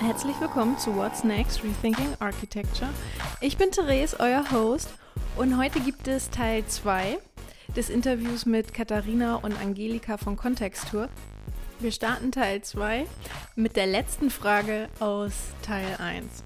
[0.00, 2.90] Herzlich willkommen zu What's Next Rethinking Architecture.
[3.40, 4.90] Ich bin Therese, euer Host,
[5.36, 7.18] und heute gibt es Teil 2
[7.74, 11.08] des Interviews mit Katharina und Angelika von Kontextur.
[11.80, 13.06] Wir starten Teil 2
[13.56, 15.32] mit der letzten Frage aus
[15.62, 16.44] Teil 1.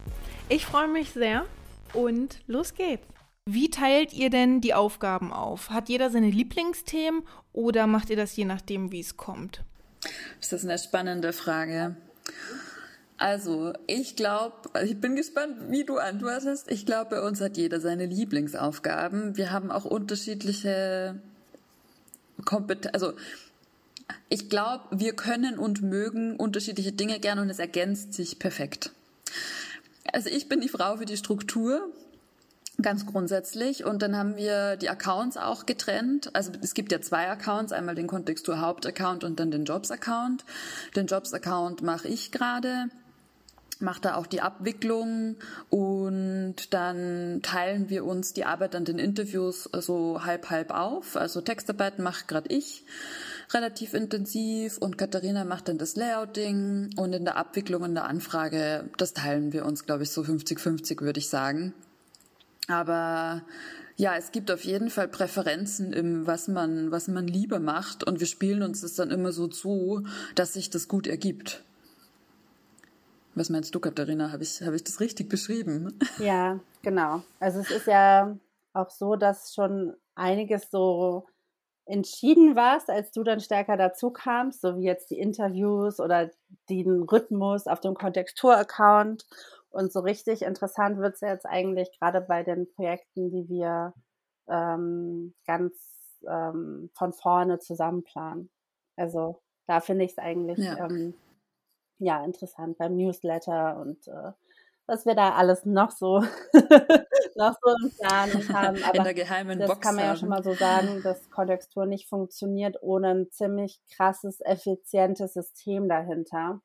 [0.48, 1.45] Ich freue mich sehr
[1.93, 3.17] und los geht's.
[3.50, 5.70] Wie teilt ihr denn die Aufgaben auf?
[5.70, 7.23] Hat jeder seine Lieblingsthemen
[7.54, 9.62] oder macht ihr das je nachdem, wie es kommt?
[10.38, 11.96] Das ist eine spannende Frage.
[13.16, 14.54] Also, ich glaube,
[14.84, 16.70] ich bin gespannt, wie du antwortest.
[16.70, 19.38] Ich glaube, bei uns hat jeder seine Lieblingsaufgaben.
[19.38, 21.18] Wir haben auch unterschiedliche
[22.45, 22.92] Kompetenzen.
[22.92, 23.15] Also,
[24.28, 28.92] ich glaube, wir können und mögen unterschiedliche Dinge gerne und es ergänzt sich perfekt.
[30.12, 31.90] Also, ich bin die Frau für die Struktur.
[32.80, 33.84] Ganz grundsätzlich.
[33.84, 36.30] Und dann haben wir die Accounts auch getrennt.
[36.34, 40.45] Also es gibt ja zwei Accounts, einmal den Kontextur Hauptaccount und dann den Jobs-Account.
[40.95, 42.88] Den Jobs-Account mache ich gerade
[43.80, 45.37] macht da auch die Abwicklung
[45.71, 51.16] und dann teilen wir uns die Arbeit an den Interviews so halb halb auf.
[51.16, 52.84] Also Textarbeit macht gerade ich
[53.51, 58.90] relativ intensiv und Katharina macht dann das Layouting und in der Abwicklung und der Anfrage,
[58.96, 61.73] das teilen wir uns, glaube ich, so 50-50 würde ich sagen.
[62.69, 63.43] Aber
[63.97, 68.21] ja, es gibt auf jeden Fall Präferenzen im, was man, was man lieber macht und
[68.21, 71.65] wir spielen uns das dann immer so zu, dass sich das gut ergibt.
[73.34, 74.33] Was meinst du, Katharina?
[74.33, 75.99] Habe ich, hab ich das richtig beschrieben?
[76.19, 77.22] Ja, genau.
[77.41, 78.37] Also es ist ja
[78.72, 81.27] auch so, dass schon einiges so
[81.87, 86.31] entschieden warst, als du dann stärker dazu kamst, so wie jetzt die Interviews oder
[86.69, 89.25] den Rhythmus auf dem Kontextur-Account.
[89.71, 93.93] Und so richtig interessant wird es jetzt eigentlich gerade bei den Projekten, die wir
[94.49, 95.75] ähm, ganz
[96.27, 98.50] ähm, von vorne zusammen planen.
[98.97, 100.87] Also da finde ich es eigentlich ja.
[100.87, 101.15] ähm,
[101.99, 104.33] ja, interessant beim Newsletter und äh,
[104.87, 106.21] was wir da alles noch so
[107.37, 108.83] noch so im Plan haben.
[108.83, 111.87] Aber In der geheimen das Box kann man ja schon mal so sagen, dass Kontextur
[111.87, 116.61] nicht funktioniert ohne ein ziemlich krasses, effizientes System dahinter,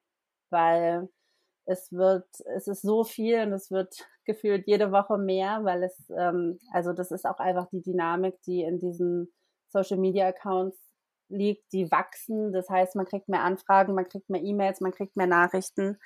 [0.50, 1.10] weil
[1.66, 6.12] es wird, es ist so viel und es wird gefühlt jede Woche mehr, weil es,
[6.18, 9.32] ähm, also das ist auch einfach die Dynamik, die in diesen
[9.70, 10.78] Social Media Accounts
[11.30, 12.52] liegt, die wachsen.
[12.52, 15.98] Das heißt, man kriegt mehr Anfragen, man kriegt mehr E-Mails, man kriegt mehr Nachrichten.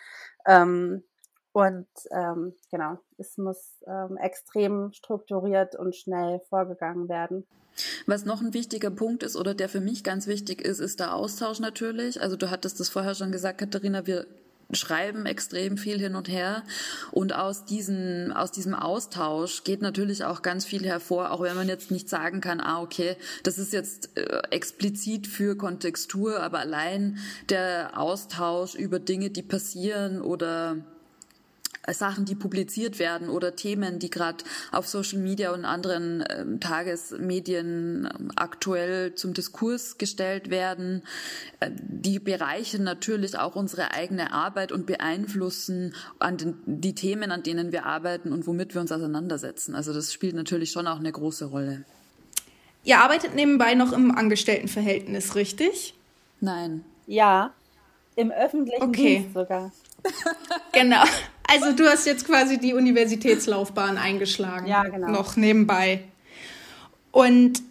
[0.47, 1.03] Ähm,
[1.51, 7.47] und ähm, genau, es muss ähm, extrem strukturiert und schnell vorgegangen werden.
[8.05, 11.15] Was noch ein wichtiger Punkt ist oder der für mich ganz wichtig ist, ist der
[11.15, 12.21] Austausch natürlich.
[12.21, 14.27] Also du hattest das vorher schon gesagt, Katharina, wir
[14.71, 16.63] schreiben extrem viel hin und her.
[17.11, 21.67] Und aus diesem, aus diesem Austausch geht natürlich auch ganz viel hervor, auch wenn man
[21.67, 27.17] jetzt nicht sagen kann, ah, okay, das ist jetzt äh, explizit für Kontextur, aber allein
[27.49, 30.77] der Austausch über Dinge, die passieren oder
[31.93, 38.09] Sachen, die publiziert werden oder Themen, die gerade auf Social Media und anderen ähm, Tagesmedien
[38.19, 41.03] ähm, aktuell zum Diskurs gestellt werden,
[41.59, 47.43] äh, die bereichern natürlich auch unsere eigene Arbeit und beeinflussen an den, die Themen, an
[47.43, 49.75] denen wir arbeiten und womit wir uns auseinandersetzen.
[49.75, 51.85] Also das spielt natürlich schon auch eine große Rolle.
[52.83, 55.93] Ihr arbeitet nebenbei noch im Angestelltenverhältnis, richtig?
[56.39, 56.85] Nein.
[57.05, 57.53] Ja,
[58.15, 59.19] im öffentlichen okay.
[59.19, 59.71] Dienst sogar.
[60.71, 61.03] genau.
[61.47, 64.67] Also du hast jetzt quasi die Universitätslaufbahn eingeschlagen.
[64.67, 65.07] Ja, genau.
[65.07, 66.03] Noch nebenbei.
[67.11, 67.61] Und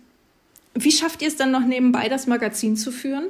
[0.75, 3.27] wie schafft ihr es dann noch nebenbei, das Magazin zu führen?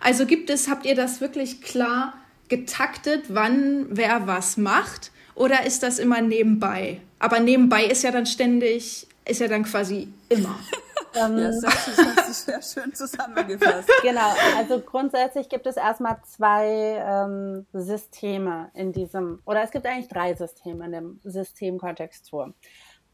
[0.00, 2.14] Also gibt es, habt ihr das wirklich klar
[2.48, 5.10] getaktet, wann wer was macht?
[5.34, 7.00] Oder ist das immer nebenbei?
[7.18, 10.58] Aber nebenbei ist ja dann ständig, ist ja dann quasi immer.
[11.12, 13.90] Ähm, ja, das hast du sehr schön zusammengefasst.
[14.02, 20.06] Genau, also grundsätzlich gibt es erstmal zwei ähm, Systeme in diesem, oder es gibt eigentlich
[20.06, 22.54] drei Systeme in dem System Kontextur.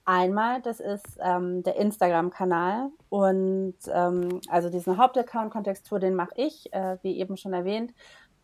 [0.05, 6.71] Einmal, das ist ähm, der Instagram-Kanal und ähm, also diesen Hauptaccount Kontextur, den mache ich,
[6.75, 7.95] äh, wie eben schon erwähnt.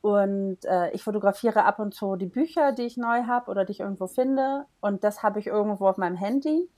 [0.00, 3.72] Und äh, ich fotografiere ab und zu die Bücher, die ich neu habe oder die
[3.72, 4.64] ich irgendwo finde.
[4.80, 6.68] Und das habe ich irgendwo auf meinem Handy.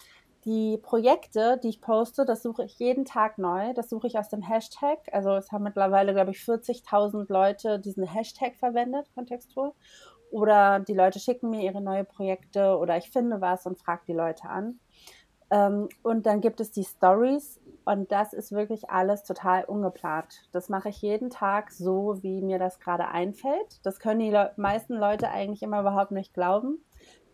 [0.44, 3.72] Die Projekte, die ich poste, das suche ich jeden Tag neu.
[3.72, 4.98] Das suche ich aus dem Hashtag.
[5.12, 9.74] Also es haben mittlerweile, glaube ich, 40.000 Leute diesen Hashtag verwendet, Kontextur.
[10.30, 14.12] Oder die Leute schicken mir ihre neue Projekte oder ich finde was und frage die
[14.12, 14.80] Leute an.
[15.50, 20.42] Ähm, und dann gibt es die Stories und das ist wirklich alles total ungeplant.
[20.52, 23.80] Das mache ich jeden Tag so, wie mir das gerade einfällt.
[23.84, 26.84] Das können die Le meisten Leute eigentlich immer überhaupt nicht glauben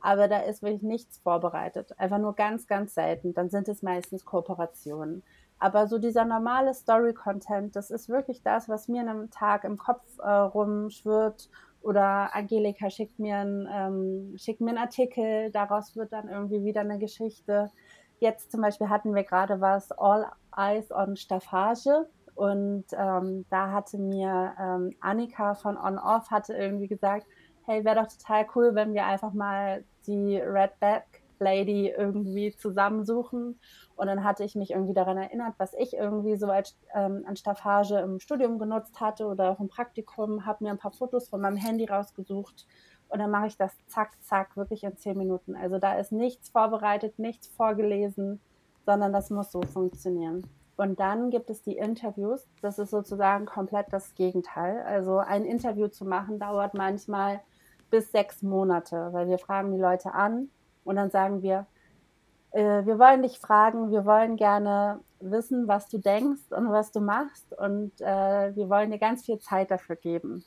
[0.00, 1.98] aber da ist wirklich nichts vorbereitet.
[1.98, 3.34] Einfach nur ganz, ganz selten.
[3.34, 5.22] Dann sind es meistens Kooperationen.
[5.58, 10.02] Aber so dieser normale Story-Content, das ist wirklich das, was mir einem Tag im Kopf
[10.18, 11.50] äh, rumschwirrt.
[11.82, 16.80] Oder Angelika schickt mir, ein, ähm, schickt mir einen Artikel, daraus wird dann irgendwie wieder
[16.80, 17.70] eine Geschichte.
[18.18, 20.26] Jetzt zum Beispiel hatten wir gerade was All
[20.56, 22.06] Eyes on Staffage.
[22.34, 27.26] Und ähm, da hatte mir ähm, Annika von On Off hatte irgendwie gesagt,
[27.70, 31.04] hey, wäre doch total cool, wenn wir einfach mal die Redback
[31.38, 33.58] Lady irgendwie zusammensuchen.
[33.96, 37.36] Und dann hatte ich mich irgendwie daran erinnert, was ich irgendwie so als, ähm, an
[37.36, 41.40] Staffage im Studium genutzt hatte oder auch im Praktikum, habe mir ein paar Fotos von
[41.40, 42.66] meinem Handy rausgesucht
[43.08, 45.54] und dann mache ich das zack, zack, wirklich in zehn Minuten.
[45.54, 48.40] Also da ist nichts vorbereitet, nichts vorgelesen,
[48.84, 50.46] sondern das muss so funktionieren.
[50.76, 52.48] Und dann gibt es die Interviews.
[52.62, 54.82] Das ist sozusagen komplett das Gegenteil.
[54.82, 57.40] Also ein Interview zu machen dauert manchmal
[57.90, 60.50] bis sechs Monate, weil wir fragen die Leute an
[60.84, 61.66] und dann sagen wir,
[62.52, 67.00] äh, wir wollen dich fragen, wir wollen gerne wissen, was du denkst und was du
[67.00, 70.44] machst und äh, wir wollen dir ganz viel Zeit dafür geben.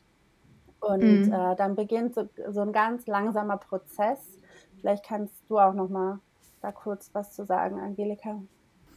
[0.79, 1.33] Und mhm.
[1.33, 4.37] äh, dann beginnt so, so, ein ganz langsamer Prozess.
[4.81, 6.19] Vielleicht kannst du auch noch mal
[6.61, 8.41] da kurz was zu sagen, Angelika.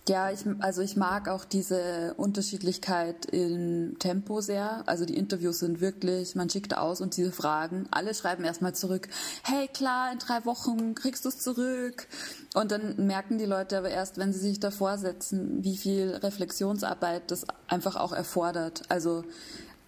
[0.08, 4.84] Ja, ich, also ich mag auch diese Unterschiedlichkeit im Tempo sehr.
[4.86, 9.08] Also die Interviews sind wirklich, man schickt aus und diese Fragen, alle schreiben erstmal zurück,
[9.42, 12.06] hey klar, in drei Wochen kriegst du es zurück.
[12.54, 17.32] Und dann merken die Leute aber erst, wenn sie sich davor setzen, wie viel Reflexionsarbeit
[17.32, 18.84] das einfach auch erfordert.
[18.88, 19.24] Also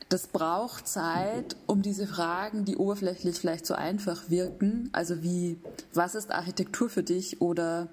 [0.08, 5.60] das braucht Zeit, um diese Fragen, die oberflächlich vielleicht so einfach wirken, also wie,
[5.92, 7.88] was ist Architektur für dich oder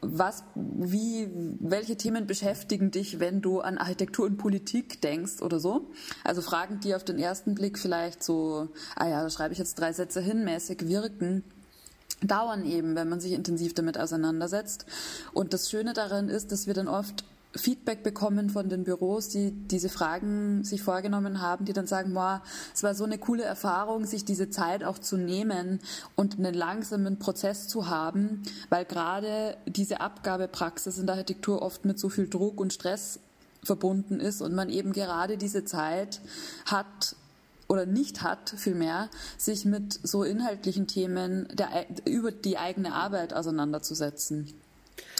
[0.00, 1.28] was, wie,
[1.58, 5.90] welche Themen beschäftigen dich, wenn du an Architektur und Politik denkst oder so?
[6.24, 9.78] Also Fragen, die auf den ersten Blick vielleicht so, ah ja, da schreibe ich jetzt
[9.78, 11.42] drei Sätze hin, mäßig wirken,
[12.22, 14.86] dauern eben, wenn man sich intensiv damit auseinandersetzt.
[15.32, 17.24] Und das Schöne daran ist, dass wir dann oft
[17.56, 22.40] Feedback bekommen von den Büros, die diese Fragen sich vorgenommen haben, die dann sagen, wow,
[22.74, 25.80] es war so eine coole Erfahrung, sich diese Zeit auch zu nehmen
[26.14, 31.98] und einen langsamen Prozess zu haben, weil gerade diese Abgabepraxis in der Architektur oft mit
[31.98, 33.18] so viel Druck und Stress
[33.64, 36.20] verbunden ist und man eben gerade diese Zeit
[36.66, 37.16] hat,
[37.66, 44.54] oder nicht hat, vielmehr, sich mit so inhaltlichen Themen der, über die eigene Arbeit auseinanderzusetzen.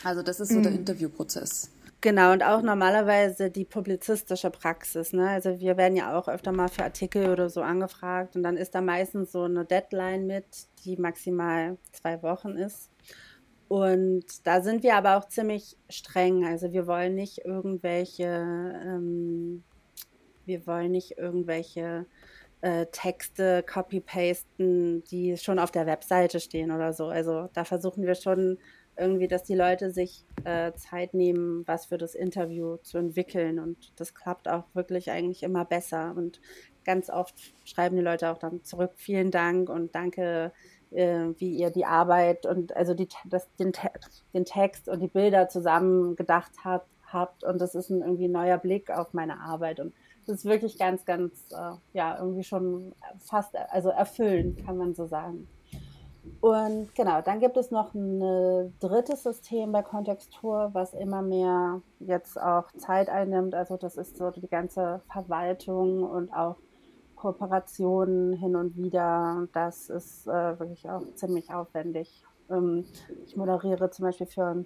[0.05, 0.63] Also das ist so mhm.
[0.63, 1.71] der Interviewprozess.
[2.01, 5.13] Genau, und auch normalerweise die publizistische Praxis.
[5.13, 5.29] Ne?
[5.29, 8.77] Also wir werden ja auch öfter mal für Artikel oder so angefragt und dann ist
[8.77, 10.45] da meistens so eine Deadline mit,
[10.85, 12.91] die maximal zwei Wochen ist.
[13.67, 16.47] Und da sind wir aber auch ziemlich streng.
[16.47, 19.65] Also wir wollen nicht irgendwelche, ähm,
[20.47, 22.07] wir wollen nicht irgendwelche
[22.61, 27.09] äh, Texte copy-pasten, die schon auf der Webseite stehen oder so.
[27.09, 28.59] Also da versuchen wir schon
[28.99, 33.59] irgendwie, dass die Leute sich äh, Zeit nehmen, was für das Interview zu entwickeln.
[33.59, 36.15] Und das klappt auch wirklich eigentlich immer besser.
[36.17, 36.41] Und
[36.85, 37.35] ganz oft
[37.65, 40.53] schreiben die Leute auch dann zurück, vielen Dank und danke,
[40.91, 43.73] äh, wie ihr die Arbeit und also die, das, den,
[44.35, 46.89] den Text und die Bilder zusammen gedacht habt.
[47.13, 47.45] habt.
[47.45, 49.81] Und das ist ein irgendwie neuer Blick auf meine Arbeit.
[49.81, 49.95] Und
[50.27, 55.07] das ist wirklich ganz, ganz, äh, ja, irgendwie schon fast, also erfüllend, kann man so
[55.07, 55.49] sagen.
[56.41, 62.41] Und genau, dann gibt es noch ein drittes System bei Kontextur, was immer mehr jetzt
[62.41, 63.55] auch Zeit einnimmt.
[63.55, 66.57] Also das ist so die ganze Verwaltung und auch
[67.17, 69.49] Kooperationen hin und wieder.
[69.53, 72.23] Das ist äh, wirklich auch ziemlich aufwendig.
[72.51, 72.85] Ähm,
[73.27, 74.65] ich moderiere zum Beispiel für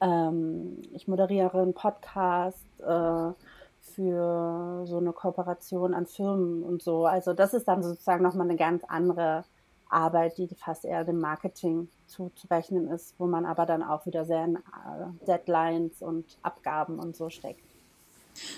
[0.00, 3.32] ähm, ich moderiere einen Podcast äh,
[3.80, 7.06] für so eine Kooperation an Firmen und so.
[7.06, 9.44] Also das ist dann sozusagen nochmal eine ganz andere
[9.88, 14.44] Arbeit, die fast eher dem Marketing zuzurechnen ist, wo man aber dann auch wieder sehr
[14.44, 17.62] in äh, Deadlines und Abgaben und so steckt.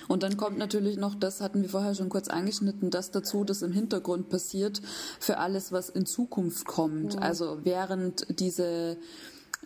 [0.08, 3.62] Und dann kommt natürlich noch, das hatten wir vorher schon kurz angeschnitten, das dazu, das
[3.62, 4.82] im Hintergrund passiert
[5.20, 7.14] für alles, was in Zukunft kommt.
[7.14, 7.23] Mhm.
[7.23, 8.97] Also während diese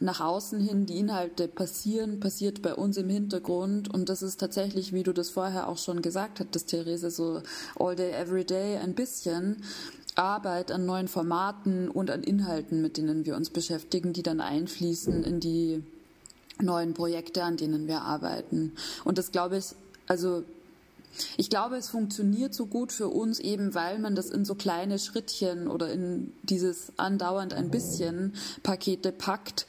[0.00, 3.92] nach außen hin die Inhalte passieren, passiert bei uns im Hintergrund.
[3.92, 7.42] Und das ist tatsächlich, wie du das vorher auch schon gesagt hattest, Therese, so
[7.78, 9.62] all day, every day ein bisschen.
[10.14, 15.24] Arbeit an neuen Formaten und an Inhalten, mit denen wir uns beschäftigen, die dann einfließen
[15.24, 15.82] in die
[16.60, 18.72] neuen Projekte, an denen wir arbeiten.
[19.04, 19.66] Und das glaube ich,
[20.06, 20.44] also
[21.36, 24.98] ich glaube, es funktioniert so gut für uns eben, weil man das in so kleine
[24.98, 29.66] Schrittchen oder in dieses andauernd ein bisschen Pakete packt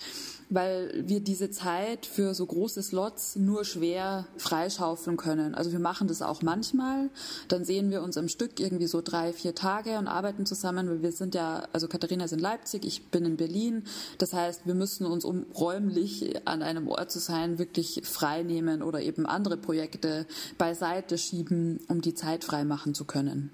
[0.53, 5.55] weil wir diese Zeit für so große Slots nur schwer freischaufeln können.
[5.55, 7.09] Also wir machen das auch manchmal.
[7.47, 11.01] Dann sehen wir uns am Stück irgendwie so drei, vier Tage und arbeiten zusammen, weil
[11.01, 13.83] wir sind ja, also Katharina ist in Leipzig, ich bin in Berlin.
[14.19, 18.83] Das heißt, wir müssen uns, um räumlich an einem Ort zu sein, wirklich frei nehmen
[18.83, 23.51] oder eben andere Projekte beiseite schieben, um die Zeit frei machen zu können.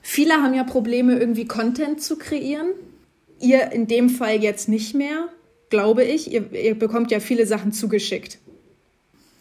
[0.00, 2.70] Viele haben ja Probleme, irgendwie Content zu kreieren.
[3.38, 5.28] Ihr in dem Fall jetzt nicht mehr,
[5.70, 6.30] glaube ich.
[6.30, 8.38] Ihr, ihr bekommt ja viele Sachen zugeschickt,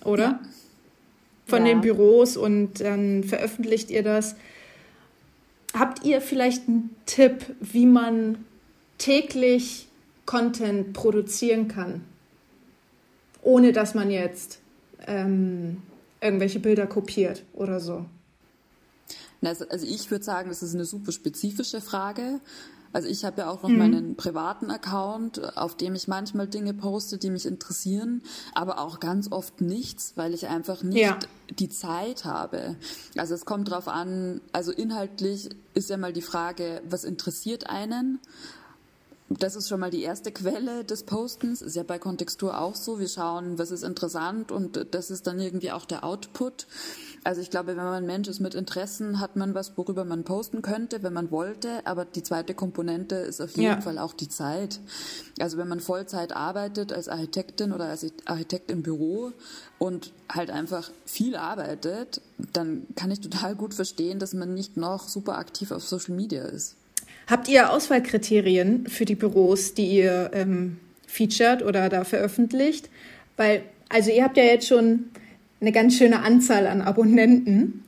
[0.03, 0.23] oder?
[0.23, 0.39] Ja.
[1.47, 1.73] Von ja.
[1.73, 4.35] den Büros und dann veröffentlicht ihr das.
[5.73, 8.45] Habt ihr vielleicht einen Tipp, wie man
[8.97, 9.87] täglich
[10.25, 12.01] Content produzieren kann,
[13.41, 14.59] ohne dass man jetzt
[15.07, 15.77] ähm,
[16.21, 18.05] irgendwelche Bilder kopiert oder so?
[19.41, 22.41] Also, also ich würde sagen, das ist eine super spezifische Frage.
[22.91, 23.77] Also ich habe ja auch noch mhm.
[23.77, 28.23] meinen privaten Account, auf dem ich manchmal Dinge poste, die mich interessieren,
[28.55, 31.19] aber auch ganz oft nichts, weil ich einfach nicht ja.
[31.51, 32.75] die Zeit habe.
[33.15, 38.19] Also es kommt drauf an, also inhaltlich ist ja mal die Frage, was interessiert einen?
[39.29, 41.61] Das ist schon mal die erste Quelle des Postens.
[41.61, 42.99] Ist ja bei Kontextur auch so.
[42.99, 46.65] Wir schauen, was ist interessant und das ist dann irgendwie auch der Output.
[47.23, 50.23] Also ich glaube, wenn man ein Mensch ist mit Interessen, hat man was, worüber man
[50.23, 51.85] posten könnte, wenn man wollte.
[51.85, 53.81] Aber die zweite Komponente ist auf jeden ja.
[53.81, 54.79] Fall auch die Zeit.
[55.39, 59.31] Also wenn man Vollzeit arbeitet als Architektin oder als Architekt im Büro
[59.77, 62.21] und halt einfach viel arbeitet,
[62.53, 66.43] dann kann ich total gut verstehen, dass man nicht noch super aktiv auf Social Media
[66.43, 66.75] ist.
[67.27, 72.89] Habt ihr Auswahlkriterien für die Büros, die ihr ähm, featured oder da veröffentlicht?
[73.37, 75.05] Weil, also ihr habt ja jetzt schon
[75.61, 77.85] eine ganz schöne Anzahl an Abonnenten.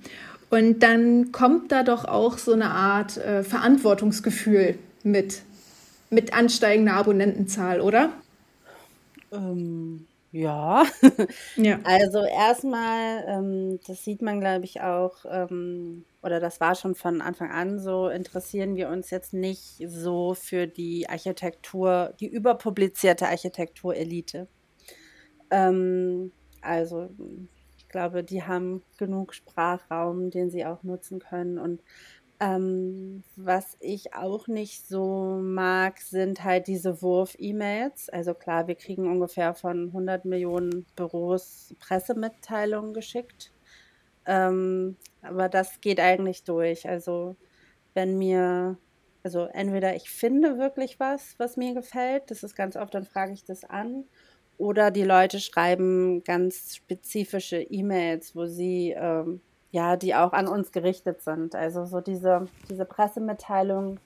[0.49, 5.43] Und dann kommt da doch auch so eine Art äh, Verantwortungsgefühl mit,
[6.09, 8.11] mit ansteigender Abonnentenzahl, oder?
[9.31, 10.83] Ähm, ja.
[11.55, 11.79] ja.
[11.83, 17.21] Also erstmal, ähm, das sieht man, glaube ich, auch, ähm, oder das war schon von
[17.21, 24.47] Anfang an so, interessieren wir uns jetzt nicht so für die Architektur, die überpublizierte Architekturelite.
[25.49, 27.09] Ähm, also
[27.91, 31.81] glaube, die haben genug Sprachraum, den sie auch nutzen können und
[32.41, 38.09] ähm, was ich auch nicht so mag, sind halt diese Wurf-E-Mails.
[38.09, 43.51] Also klar, wir kriegen ungefähr von 100 Millionen Büros Pressemitteilungen geschickt.
[44.25, 46.89] Ähm, aber das geht eigentlich durch.
[46.89, 47.35] Also
[47.93, 48.75] wenn mir,
[49.23, 53.33] also entweder ich finde wirklich was, was mir gefällt, das ist ganz oft, dann frage
[53.33, 54.05] ich das an.
[54.61, 59.41] Oder die Leute schreiben ganz spezifische E-Mails, wo sie ähm,
[59.71, 61.55] ja, die auch an uns gerichtet sind.
[61.55, 63.97] Also so diese, diese Pressemitteilung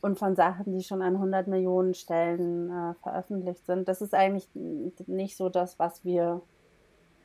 [0.00, 4.48] und von Sachen, die schon an 100 Millionen Stellen äh, veröffentlicht sind, das ist eigentlich
[4.54, 6.40] nicht so das, was wir,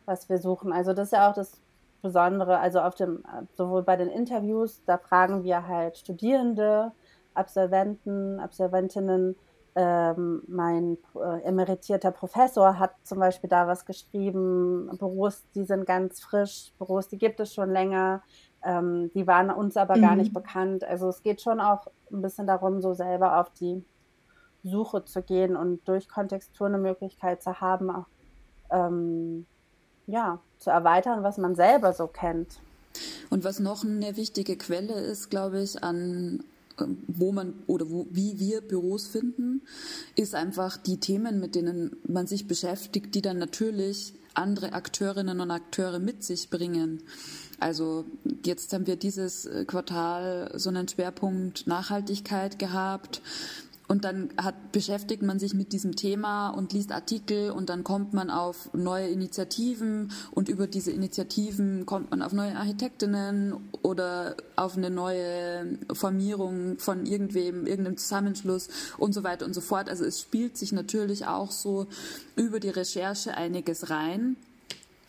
[0.05, 0.73] was wir suchen.
[0.73, 1.61] Also das ist ja auch das
[2.01, 3.23] Besondere, also auf dem,
[3.55, 6.91] sowohl bei den Interviews, da fragen wir halt Studierende,
[7.33, 9.37] Absolventen, Absolventinnen,
[9.79, 16.19] ähm, mein äh, emeritierter Professor hat zum Beispiel da was geschrieben, Büros, die sind ganz
[16.19, 18.23] frisch, Büros, die gibt es schon länger,
[18.63, 20.01] ähm, die waren uns aber mhm.
[20.01, 20.83] gar nicht bekannt.
[20.83, 23.85] Also es geht schon auch ein bisschen darum, so selber auf die
[24.63, 28.07] Suche zu gehen und durch Kontextur eine Möglichkeit zu haben, auch,
[28.71, 29.45] ähm,
[30.07, 32.59] ja, zu erweitern, was man selber so kennt.
[33.29, 36.43] Und was noch eine wichtige Quelle ist, glaube ich, an
[37.07, 39.61] wo man oder wo, wie wir Büros finden,
[40.15, 45.51] ist einfach die Themen, mit denen man sich beschäftigt, die dann natürlich andere Akteurinnen und
[45.51, 47.01] Akteure mit sich bringen.
[47.59, 48.05] Also
[48.45, 53.21] jetzt haben wir dieses Quartal so einen Schwerpunkt Nachhaltigkeit gehabt.
[53.87, 58.13] Und dann hat, beschäftigt man sich mit diesem Thema und liest Artikel und dann kommt
[58.13, 64.75] man auf neue Initiativen und über diese Initiativen kommt man auf neue Architektinnen oder auf
[64.75, 68.67] eine neue Formierung von irgendwem, irgendeinem Zusammenschluss
[68.97, 69.89] und so weiter und so fort.
[69.89, 71.87] Also es spielt sich natürlich auch so
[72.35, 74.35] über die Recherche einiges rein.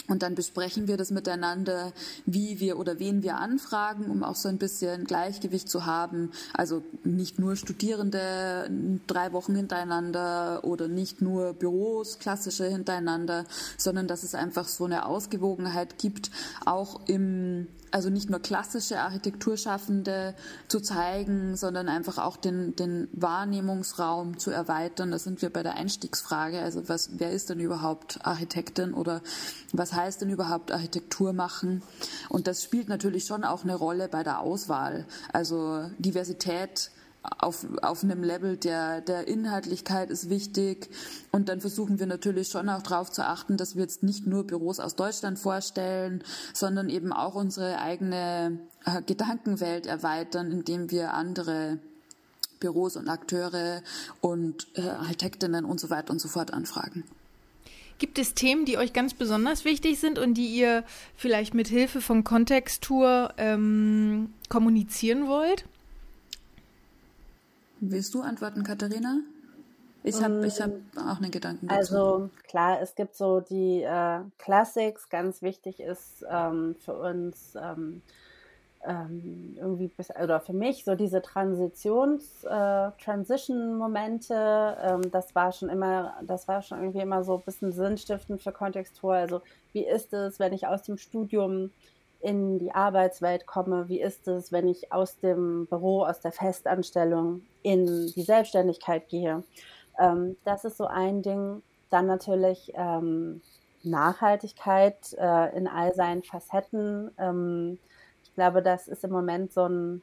[0.09, 1.93] Und dann besprechen wir das miteinander,
[2.25, 6.31] wie wir oder wen wir anfragen, um auch so ein bisschen Gleichgewicht zu haben.
[6.55, 8.71] Also nicht nur Studierende
[9.07, 13.45] drei Wochen hintereinander oder nicht nur Büros klassische hintereinander,
[13.77, 16.31] sondern dass es einfach so eine Ausgewogenheit gibt,
[16.65, 20.35] auch im also nicht nur klassische Architekturschaffende
[20.68, 25.11] zu zeigen, sondern einfach auch den, den Wahrnehmungsraum zu erweitern.
[25.11, 26.61] Da sind wir bei der Einstiegsfrage.
[26.61, 29.23] Also was, wer ist denn überhaupt Architektin oder
[29.73, 31.83] was heißt denn überhaupt Architektur machen?
[32.28, 35.07] Und das spielt natürlich schon auch eine Rolle bei der Auswahl.
[35.33, 36.90] Also Diversität
[37.38, 40.88] auf, auf einem Level der, der Inhaltlichkeit ist wichtig.
[41.32, 44.47] Und dann versuchen wir natürlich schon auch darauf zu achten, dass wir jetzt nicht nur
[44.47, 46.23] Büros aus Deutschland vorstellen,
[46.54, 51.78] sondern eben auch unsere eigene äh, Gedankenwelt erweitern, indem wir andere
[52.61, 53.82] Büros und Akteure
[54.20, 57.04] und äh, Architektinnen und so weiter und so fort anfragen.
[57.99, 60.85] Gibt es Themen, die euch ganz besonders wichtig sind und die ihr
[61.16, 65.64] vielleicht mit Hilfe von Kontextur ähm, kommunizieren wollt?
[67.80, 69.20] Willst du antworten, Katharina?
[70.04, 71.94] Ich habe ich hab auch einen Gedanken dazu.
[71.94, 75.08] Also klar, es gibt so die äh, Classics.
[75.08, 78.02] Ganz wichtig ist ähm, für uns ähm,
[78.87, 85.68] ähm, irgendwie bis, oder für mich so diese Transitions, äh, Transition-Momente, ähm, das war schon
[85.68, 89.14] immer, das war schon irgendwie immer so ein bisschen sinnstiftend für Kontextur.
[89.14, 89.42] Also
[89.73, 91.70] wie ist es, wenn ich aus dem Studium
[92.20, 93.88] in die Arbeitswelt komme?
[93.88, 99.42] Wie ist es, wenn ich aus dem Büro, aus der Festanstellung in die Selbstständigkeit gehe?
[99.98, 101.62] Ähm, das ist so ein Ding.
[101.90, 103.40] Dann natürlich ähm,
[103.82, 107.10] Nachhaltigkeit äh, in all seinen Facetten.
[107.18, 107.78] Ähm,
[108.38, 110.00] glaube, das ist im Moment so ein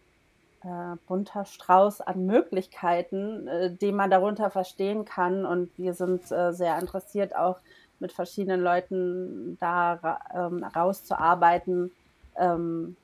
[0.62, 5.46] äh, bunter Strauß an Möglichkeiten, äh, den man darunter verstehen kann.
[5.46, 7.60] Und wir sind äh, sehr interessiert, auch
[8.00, 11.92] mit verschiedenen Leuten da ra ähm, rauszuarbeiten,
[12.38, 12.96] ähm,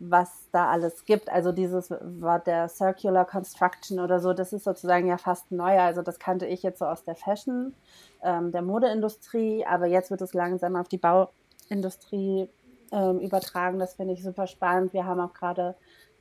[0.00, 1.28] was da alles gibt.
[1.28, 5.78] Also dieses war der Circular Construction oder so, das ist sozusagen ja fast neu.
[5.80, 7.74] Also das kannte ich jetzt so aus der Fashion,
[8.22, 12.48] ähm, der Modeindustrie, aber jetzt wird es langsam auf die Bauindustrie
[12.92, 13.78] ähm, übertragen.
[13.78, 14.92] Das finde ich super spannend.
[14.92, 15.74] Wir haben auch gerade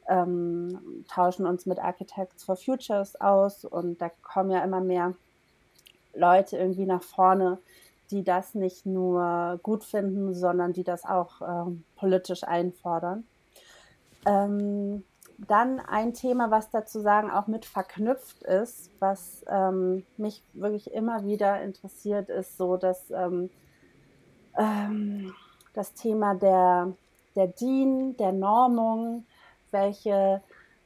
[0.10, 5.14] ähm, tauschen uns mit Architects for Futures aus und da kommen ja immer mehr
[6.14, 7.60] Leute irgendwie nach vorne,
[8.12, 13.26] die das nicht nur gut finden, sondern die das auch ähm, politisch einfordern.
[14.26, 15.04] Ähm,
[15.38, 21.26] dann ein Thema, was dazu sagen auch mit verknüpft ist, was ähm, mich wirklich immer
[21.26, 23.50] wieder interessiert, ist so, dass ähm,
[24.58, 25.34] ähm
[25.78, 26.92] das Thema der,
[27.36, 29.26] der DIN, der Normung,
[29.70, 30.42] welche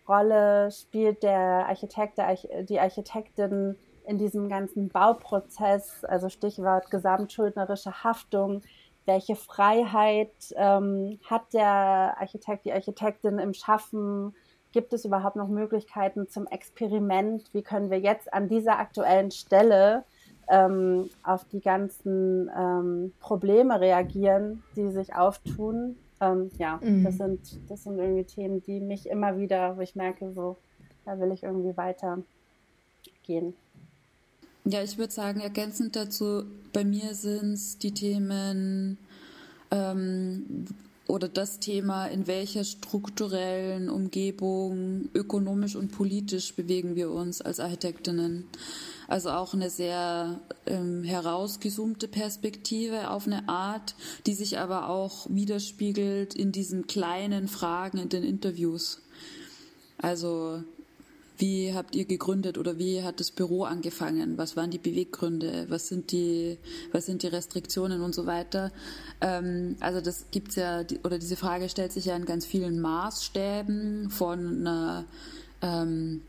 [0.07, 3.77] Rolle spielt der Architekt, der Arch die Architektin
[4.11, 8.61] in diesem ganzen Bauprozess, also Stichwort gesamtschuldnerische Haftung,
[9.05, 14.35] welche Freiheit ähm, hat der Architekt, die Architektin im Schaffen?
[14.73, 17.51] Gibt es überhaupt noch Möglichkeiten zum Experiment?
[17.53, 20.03] Wie können wir jetzt an dieser aktuellen Stelle
[20.49, 25.95] ähm, auf die ganzen ähm, Probleme reagieren, die sich auftun.
[26.19, 27.03] Ähm, ja, mhm.
[27.03, 30.57] das, sind, das sind irgendwie Themen, die mich immer wieder, wo ich merke, so,
[31.05, 33.55] da will ich irgendwie weitergehen.
[34.63, 38.99] Ja, ich würde sagen, ergänzend dazu, bei mir sind es die Themen
[39.71, 40.65] ähm,
[41.07, 48.45] oder das Thema, in welcher strukturellen Umgebung, ökonomisch und politisch bewegen wir uns als Architektinnen.
[49.07, 53.95] Also auch eine sehr ähm, herausgezoomte Perspektive auf eine Art,
[54.27, 59.01] die sich aber auch widerspiegelt in diesen kleinen Fragen in den Interviews.
[59.97, 60.63] Also
[61.41, 64.37] wie habt ihr gegründet oder wie hat das Büro angefangen?
[64.37, 65.65] Was waren die Beweggründe?
[65.69, 66.59] Was sind die,
[66.91, 68.71] was sind die Restriktionen und so weiter?
[69.19, 74.11] Ähm, also das gibt's ja, oder diese Frage stellt sich ja in ganz vielen Maßstäben
[74.11, 75.05] von einer
[75.63, 76.21] ähm,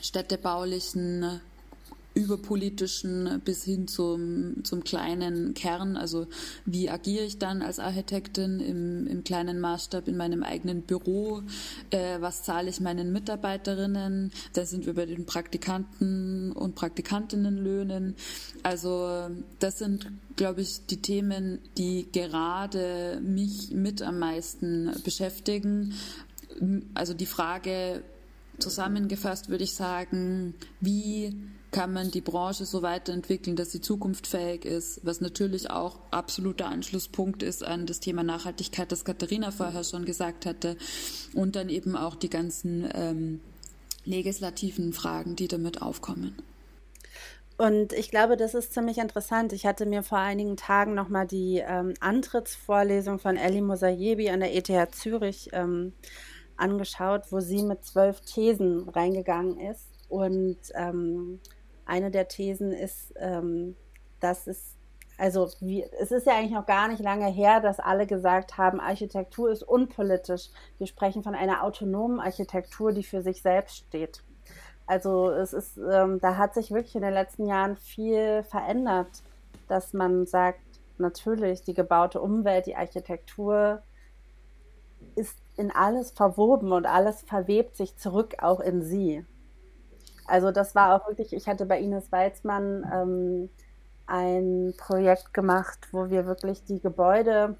[0.00, 1.40] städtebaulichen
[2.18, 5.96] überpolitischen bis hin zum, zum kleinen Kern.
[5.96, 6.26] Also
[6.64, 11.42] wie agiere ich dann als Architektin im, im kleinen Maßstab in meinem eigenen Büro?
[11.90, 14.32] Äh, was zahle ich meinen Mitarbeiterinnen?
[14.52, 18.16] Da sind wir bei den Praktikanten und Praktikantinnenlöhnen.
[18.64, 19.28] Also
[19.60, 25.94] das sind, glaube ich, die Themen, die gerade mich mit am meisten beschäftigen.
[26.94, 28.02] Also die Frage,
[28.58, 31.32] zusammengefasst würde ich sagen, wie
[31.70, 37.42] kann man die Branche so weiterentwickeln, dass sie zukunftsfähig ist, was natürlich auch absoluter Anschlusspunkt
[37.42, 40.76] ist an das Thema Nachhaltigkeit, das Katharina vorher schon gesagt hatte,
[41.34, 43.40] und dann eben auch die ganzen ähm,
[44.04, 46.36] legislativen Fragen, die damit aufkommen.
[47.58, 49.52] Und ich glaube, das ist ziemlich interessant.
[49.52, 54.54] Ich hatte mir vor einigen Tagen nochmal die ähm, Antrittsvorlesung von Ellie Mosayebi an der
[54.54, 55.92] ETH Zürich ähm,
[56.56, 59.88] angeschaut, wo sie mit zwölf Thesen reingegangen ist.
[60.08, 61.40] Und ähm,
[61.88, 63.76] eine der Thesen ist, ähm,
[64.20, 64.76] dass es,
[65.16, 68.80] also wie, es ist ja eigentlich noch gar nicht lange her, dass alle gesagt haben,
[68.80, 70.50] Architektur ist unpolitisch.
[70.78, 74.22] Wir sprechen von einer autonomen Architektur, die für sich selbst steht.
[74.86, 79.22] Also es ist, ähm, da hat sich wirklich in den letzten Jahren viel verändert,
[79.66, 80.60] dass man sagt,
[80.98, 83.82] natürlich die gebaute Umwelt, die Architektur
[85.14, 89.24] ist in alles verwoben und alles verwebt sich zurück auch in sie.
[90.28, 93.48] Also das war auch wirklich, ich hatte bei Ines Weizmann ähm,
[94.06, 97.56] ein Projekt gemacht, wo wir wirklich die Gebäude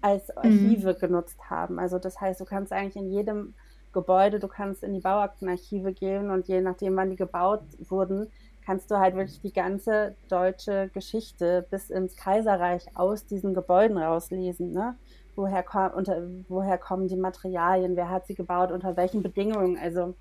[0.00, 0.34] als mhm.
[0.36, 0.98] Archive mhm.
[0.98, 1.78] genutzt haben.
[1.78, 3.54] Also das heißt, du kannst eigentlich in jedem
[3.92, 8.30] Gebäude, du kannst in die Bauaktenarchive gehen und je nachdem, wann die gebaut wurden,
[8.64, 14.72] kannst du halt wirklich die ganze deutsche Geschichte bis ins Kaiserreich aus diesen Gebäuden rauslesen.
[14.72, 14.94] Ne?
[15.34, 17.96] Woher, komm, unter, woher kommen die Materialien?
[17.96, 18.70] Wer hat sie gebaut?
[18.70, 19.76] Unter welchen Bedingungen?
[19.76, 20.14] Also,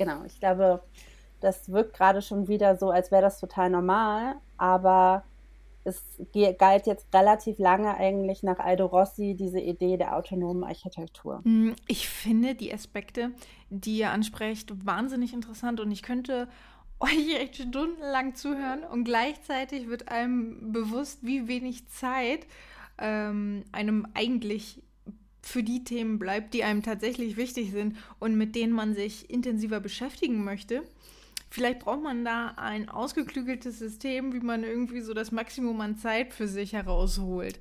[0.00, 0.82] genau, ich glaube,
[1.40, 5.24] das wirkt gerade schon wieder so, als wäre das total normal, aber
[5.84, 6.02] es
[6.58, 11.42] galt jetzt relativ lange eigentlich nach Aldo Rossi diese Idee der autonomen Architektur.
[11.44, 13.32] Mm, ich finde die Aspekte,
[13.68, 16.48] die ihr ansprecht, wahnsinnig interessant und ich könnte
[17.00, 22.46] euch echt stundenlang zuhören und gleichzeitig wird einem bewusst, wie wenig Zeit
[22.98, 24.82] ähm, einem eigentlich
[25.42, 29.80] für die Themen bleibt, die einem tatsächlich wichtig sind und mit denen man sich intensiver
[29.80, 30.82] beschäftigen möchte.
[31.50, 36.32] Vielleicht braucht man da ein ausgeklügeltes System, wie man irgendwie so das Maximum an Zeit
[36.32, 37.58] für sich herausholt.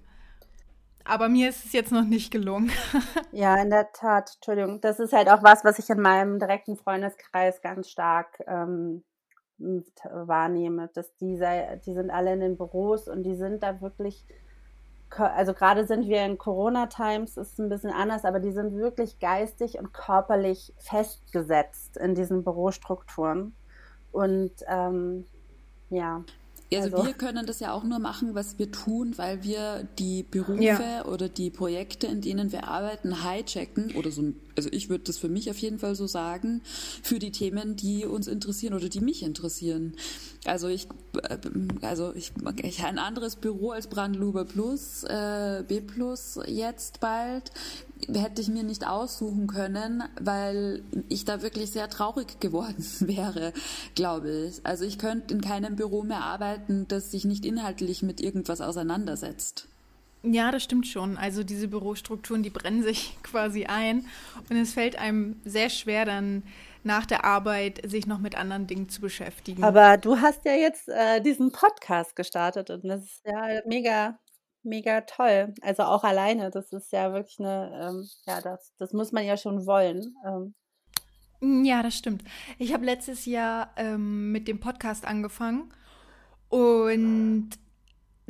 [1.06, 2.72] Aber mir ist es jetzt noch nicht gelungen.
[3.32, 4.34] ja, in der Tat.
[4.36, 4.80] Entschuldigung.
[4.80, 9.04] Das ist halt auch was, was ich in meinem direkten Freundeskreis ganz stark ähm,
[9.58, 10.92] wahrnehme.
[10.94, 11.40] Dass die,
[11.84, 14.24] die sind alle in den Büros und die sind da wirklich
[15.18, 19.78] also gerade sind wir in Corona-Times, ist ein bisschen anders, aber die sind wirklich geistig
[19.80, 23.56] und körperlich festgesetzt in diesen Bürostrukturen.
[24.12, 25.26] Und ähm,
[25.90, 26.24] ja.
[26.72, 30.24] Also, also, wir können das ja auch nur machen, was wir tun, weil wir die
[30.24, 31.06] Berufe ja.
[31.06, 34.34] oder die Projekte, in denen wir arbeiten, hijacken oder so.
[34.56, 36.62] Also ich würde das für mich auf jeden Fall so sagen,
[37.02, 39.96] für die Themen, die uns interessieren oder die mich interessieren.
[40.46, 40.88] Also ich,
[41.24, 41.38] äh,
[41.82, 47.52] also ich, ich ein anderes Büro als Brandluber Plus, äh, B Plus jetzt bald
[48.08, 53.54] hätte ich mir nicht aussuchen können, weil ich da wirklich sehr traurig geworden wäre,
[53.96, 54.66] glaube ich.
[54.66, 59.68] Also ich könnte in keinem Büro mehr arbeiten, das sich nicht inhaltlich mit irgendwas auseinandersetzt.
[60.24, 61.18] Ja, das stimmt schon.
[61.18, 64.06] Also diese Bürostrukturen, die brennen sich quasi ein
[64.50, 66.44] und es fällt einem sehr schwer dann
[66.84, 69.64] nach der Arbeit sich noch mit anderen Dingen zu beschäftigen.
[69.64, 74.18] Aber du hast ja jetzt äh, diesen Podcast gestartet und das ist ja mega
[74.64, 75.54] mega toll.
[75.62, 79.38] Also auch alleine, das ist ja wirklich eine, ähm, ja, das, das muss man ja
[79.38, 80.16] schon wollen.
[80.26, 80.54] Ähm.
[81.42, 82.24] Mm, ja, das stimmt.
[82.58, 85.72] Ich habe letztes Jahr ähm, mit dem Podcast angefangen
[86.50, 87.52] und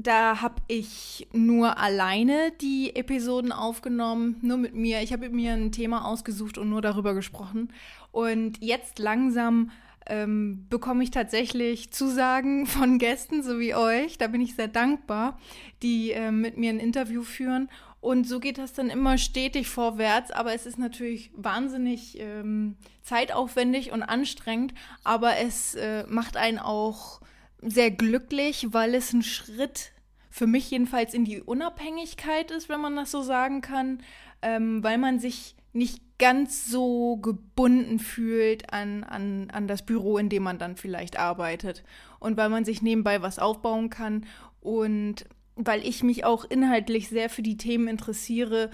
[0.02, 5.02] da habe ich nur alleine die Episoden aufgenommen, nur mit mir.
[5.02, 7.74] Ich habe mir ein Thema ausgesucht und nur darüber gesprochen.
[8.12, 9.72] Und jetzt langsam
[10.10, 14.18] ähm, bekomme ich tatsächlich Zusagen von Gästen, so wie euch.
[14.18, 15.40] Da bin ich sehr dankbar,
[15.82, 17.70] die äh, mit mir ein Interview führen.
[18.02, 20.32] Und so geht das dann immer stetig vorwärts.
[20.32, 24.74] Aber es ist natürlich wahnsinnig ähm, zeitaufwendig und anstrengend.
[25.04, 27.22] Aber es äh, macht einen auch
[27.62, 29.92] sehr glücklich, weil es ein Schritt
[30.30, 34.02] für mich jedenfalls in die Unabhängigkeit ist, wenn man das so sagen kann,
[34.42, 40.30] ähm, weil man sich nicht ganz so gebunden fühlt an, an, an das Büro, in
[40.30, 41.84] dem man dann vielleicht arbeitet.
[42.20, 44.26] Und weil man sich nebenbei was aufbauen kann
[44.62, 48.70] und weil ich mich auch inhaltlich sehr für die Themen interessiere,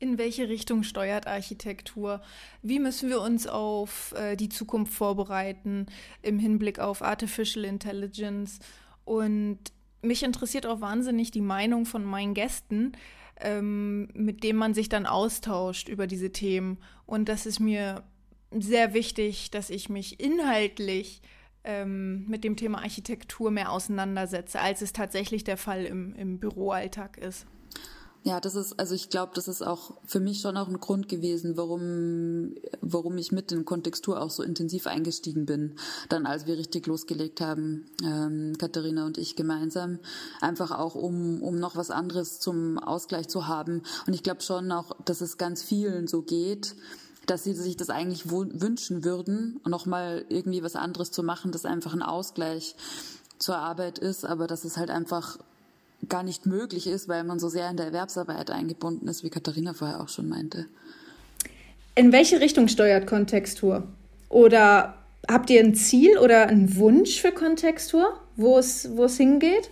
[0.00, 2.20] in welche Richtung steuert Architektur?
[2.62, 5.86] Wie müssen wir uns auf äh, die Zukunft vorbereiten
[6.22, 8.60] im Hinblick auf Artificial Intelligence?
[9.04, 9.58] Und
[10.02, 12.92] mich interessiert auch wahnsinnig die Meinung von meinen Gästen,
[13.40, 16.78] ähm, mit dem man sich dann austauscht über diese Themen.
[17.06, 18.04] Und das ist mir
[18.50, 21.22] sehr wichtig, dass ich mich inhaltlich
[21.64, 27.18] ähm, mit dem Thema Architektur mehr auseinandersetze, als es tatsächlich der Fall im, im Büroalltag
[27.18, 27.46] ist.
[28.24, 31.08] Ja, das ist, also ich glaube, das ist auch für mich schon auch ein Grund
[31.08, 35.76] gewesen, warum, warum ich mit in Kontextur auch so intensiv eingestiegen bin.
[36.08, 39.98] Dann, als wir richtig losgelegt haben, ähm, Katharina und ich gemeinsam,
[40.40, 43.82] einfach auch um, um noch was anderes zum Ausgleich zu haben.
[44.06, 46.74] Und ich glaube schon auch, dass es ganz vielen so geht,
[47.26, 51.92] dass sie sich das eigentlich wünschen würden, nochmal irgendwie was anderes zu machen, das einfach
[51.92, 52.74] ein Ausgleich
[53.38, 55.38] zur Arbeit ist, aber dass es halt einfach
[56.08, 59.74] gar nicht möglich ist, weil man so sehr in der Erwerbsarbeit eingebunden ist, wie Katharina
[59.74, 60.66] vorher auch schon meinte.
[61.94, 63.88] In welche Richtung steuert Kontextur?
[64.28, 64.94] Oder
[65.28, 69.70] habt ihr ein Ziel oder einen Wunsch für Kontextur, wo es, wo es hingeht?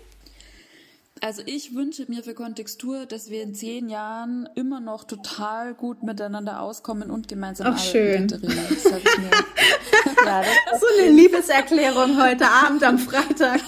[1.22, 6.02] Also ich wünsche mir für Kontextur, dass wir in zehn Jahren immer noch total gut
[6.02, 8.26] miteinander auskommen und gemeinsam Ach, schön.
[8.26, 8.62] Katharina.
[8.68, 8.84] Das
[10.26, 13.60] ja, das ist so eine Liebeserklärung heute Abend am Freitag.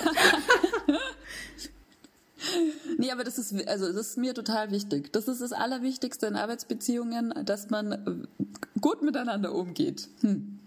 [3.18, 5.12] Aber das ist, also das ist mir total wichtig.
[5.12, 10.08] Das ist das Allerwichtigste in Arbeitsbeziehungen, dass man äh, gut miteinander umgeht.
[10.20, 10.60] Hm.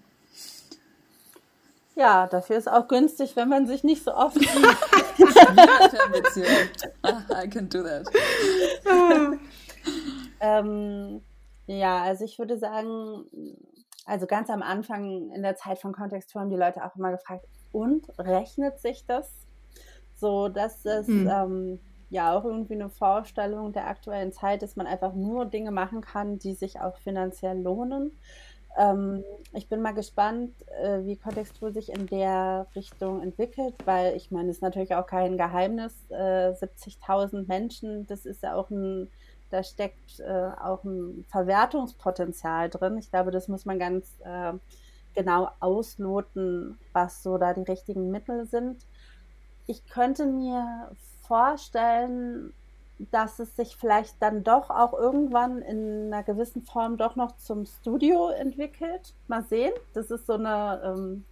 [1.96, 4.36] Ja, dafür ist auch günstig, wenn man sich nicht so oft
[6.34, 6.46] sieht.
[7.06, 8.06] I can do that.
[10.42, 11.22] ähm,
[11.68, 13.24] ja, also ich würde sagen,
[14.06, 17.46] also ganz am Anfang in der Zeit von Kontextur haben die Leute auch immer gefragt,
[17.72, 19.32] und rechnet sich das?
[20.18, 21.30] So, dass es hm.
[21.32, 21.80] ähm,
[22.12, 26.38] ja auch irgendwie eine Vorstellung der aktuellen Zeit ist, man einfach nur Dinge machen kann,
[26.38, 28.12] die sich auch finanziell lohnen.
[28.78, 34.30] Ähm, ich bin mal gespannt, äh, wie Kontextur sich in der Richtung entwickelt, weil ich
[34.30, 35.94] meine, es ist natürlich auch kein Geheimnis.
[36.10, 39.10] Äh, 70.000 Menschen, das ist ja auch ein,
[39.50, 42.98] da steckt äh, auch ein Verwertungspotenzial drin.
[42.98, 44.54] Ich glaube, das muss man ganz äh,
[45.16, 48.86] genau ausloten, was so da die richtigen Mittel sind.
[49.68, 50.92] Ich könnte mir
[51.32, 52.52] vorstellen,
[53.10, 57.66] dass es sich vielleicht dann doch auch irgendwann in einer gewissen Form doch noch zum
[57.66, 59.16] Studio entwickelt.
[59.30, 59.72] Mal sehen.
[59.94, 61.24] Das ist so eine, ähm,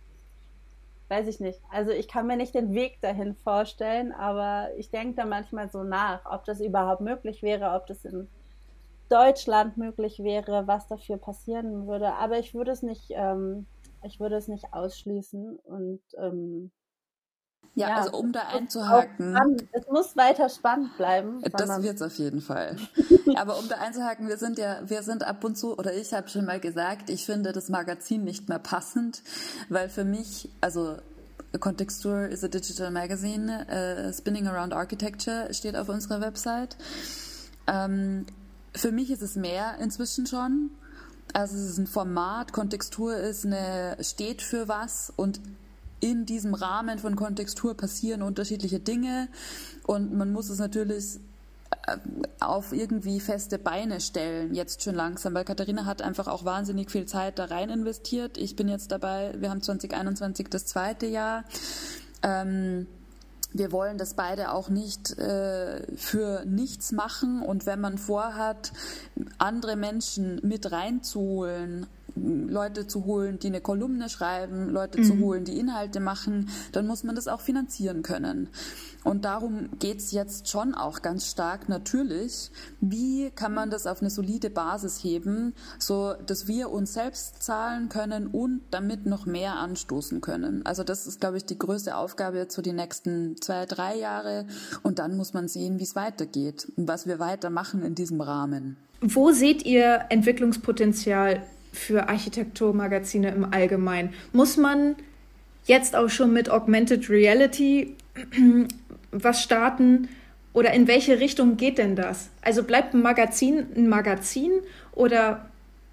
[1.10, 1.60] weiß ich nicht.
[1.70, 5.84] Also ich kann mir nicht den Weg dahin vorstellen, aber ich denke da manchmal so
[5.84, 8.30] nach, ob das überhaupt möglich wäre, ob das in
[9.10, 12.14] Deutschland möglich wäre, was dafür passieren würde.
[12.14, 13.66] Aber ich würde es nicht, ähm,
[14.04, 16.72] ich würde es nicht ausschließen und ähm,
[17.75, 19.36] ja, ja, also um da einzuhaken.
[19.71, 21.41] Es muss weiter spannend bleiben.
[21.41, 22.75] Das wird es auf jeden Fall.
[23.36, 26.27] Aber um da einzuhaken, wir sind ja, wir sind ab und zu, oder ich habe
[26.29, 29.21] schon mal gesagt, ich finde das Magazin nicht mehr passend,
[29.69, 30.97] weil für mich, also
[31.60, 36.75] Contextur is a digital magazine, uh, Spinning Around Architecture steht auf unserer Website.
[37.67, 38.25] Ähm,
[38.75, 40.71] für mich ist es mehr inzwischen schon.
[41.34, 45.39] Also es ist ein Format, Kontextur ist eine, steht für was und
[46.00, 49.28] in diesem Rahmen von Kontextur passieren unterschiedliche Dinge
[49.86, 51.20] und man muss es natürlich
[51.88, 51.98] äh,
[52.40, 57.06] auf irgendwie feste Beine stellen, jetzt schon langsam, weil Katharina hat einfach auch wahnsinnig viel
[57.06, 58.38] Zeit da rein investiert.
[58.38, 61.44] Ich bin jetzt dabei, wir haben 2021 das zweite Jahr.
[62.24, 62.88] Ähm,
[63.52, 68.72] wir wollen das beide auch nicht äh, für nichts machen und wenn man vorhat,
[69.40, 75.04] andere Menschen mit reinzuholen, Leute zu holen, die eine Kolumne schreiben, Leute mhm.
[75.04, 78.50] zu holen, die Inhalte machen, dann muss man das auch finanzieren können.
[79.04, 82.52] Und darum geht's jetzt schon auch ganz stark natürlich.
[82.82, 87.88] Wie kann man das auf eine solide Basis heben, so dass wir uns selbst zahlen
[87.88, 90.65] können und damit noch mehr anstoßen können?
[90.65, 94.45] Also das ist, glaube ich, die größte Aufgabe jetzt so die nächsten zwei, drei Jahre.
[94.84, 98.76] Und dann muss man sehen, wie es weitergeht und was wir weitermachen in diesem Rahmen.
[99.02, 104.13] Wo seht ihr Entwicklungspotenzial für Architekturmagazine im Allgemeinen?
[104.34, 104.95] Muss man
[105.65, 107.95] jetzt auch schon mit Augmented Reality
[109.12, 110.10] was starten?
[110.51, 112.29] Oder in welche Richtung geht denn das?
[112.41, 114.51] Also bleibt ein Magazin ein Magazin
[114.93, 115.45] oder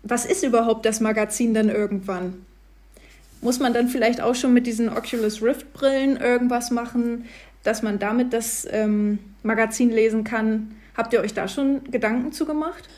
[0.02, 2.46] was ist überhaupt das Magazin dann irgendwann?
[3.42, 7.26] Muss man dann vielleicht auch schon mit diesen Oculus Rift Brillen irgendwas machen,
[7.64, 10.74] dass man damit das ähm, Magazin lesen kann?
[10.96, 12.88] Habt ihr euch da schon Gedanken zu gemacht?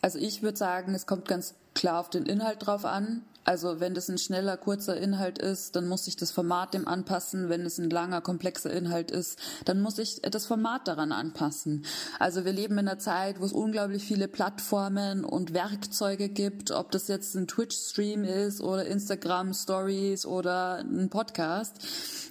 [0.00, 3.22] Also ich würde sagen, es kommt ganz klar auf den Inhalt drauf an.
[3.48, 7.48] Also wenn das ein schneller, kurzer Inhalt ist, dann muss ich das Format dem anpassen.
[7.48, 11.86] Wenn es ein langer, komplexer Inhalt ist, dann muss ich das Format daran anpassen.
[12.18, 16.90] Also wir leben in einer Zeit, wo es unglaublich viele Plattformen und Werkzeuge gibt, ob
[16.90, 21.78] das jetzt ein Twitch-Stream ist oder Instagram-Stories oder ein Podcast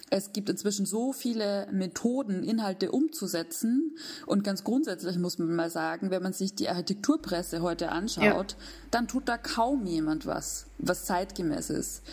[0.10, 3.97] es gibt inzwischen so viele Methoden, Inhalte umzusetzen.
[4.25, 8.58] Und ganz grundsätzlich muss man mal sagen, wenn man sich die Architekturpresse heute anschaut, ja.
[8.91, 12.03] dann tut da kaum jemand was, was zeitgemäß ist.